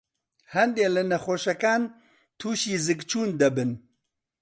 هەندێ 0.53 0.87
لە 0.95 1.03
نەخۆشەکان 1.11 1.81
تووشى 2.39 2.75
زگچوون 2.85 3.29
دەبن. 3.41 3.71